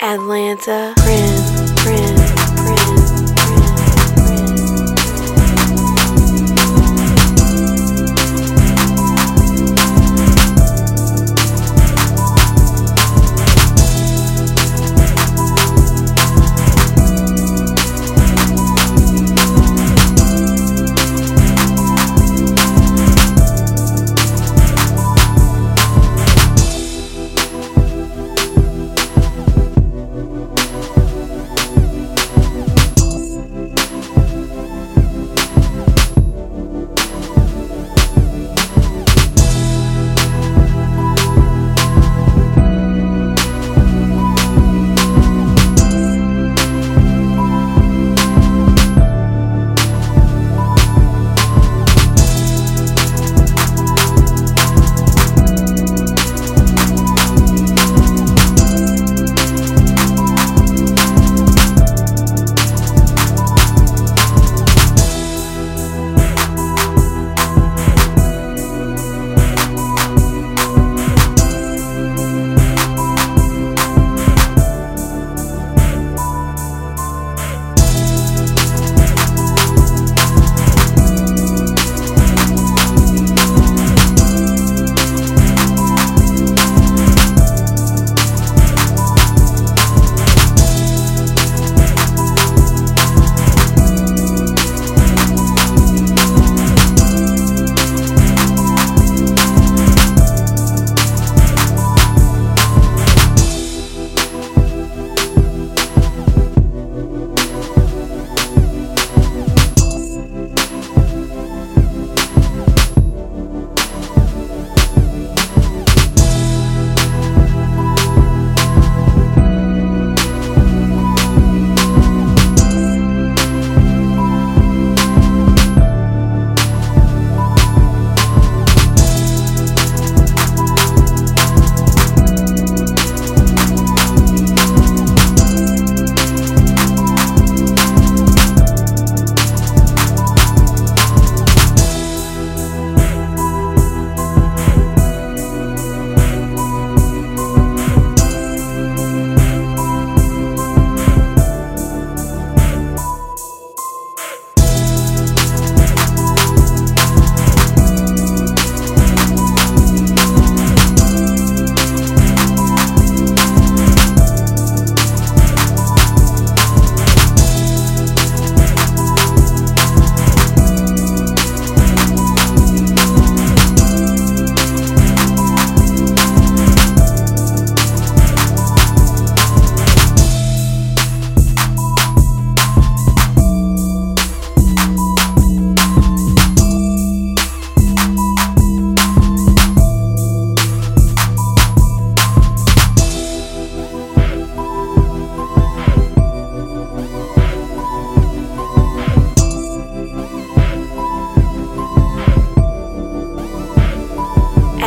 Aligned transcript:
Atlanta, 0.00 0.94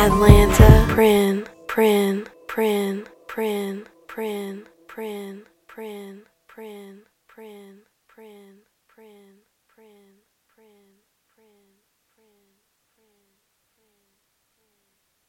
Atlanta, 0.00 0.86
Prin, 0.88 1.46
Prin, 1.68 2.26
Prin, 2.48 3.06
Prin, 3.28 3.86
Prin, 4.08 4.66
Prin, 4.88 5.42
Prin, 5.68 6.22
Prin, 6.48 7.02
Prin, 7.28 7.76
Prin. 8.08 8.59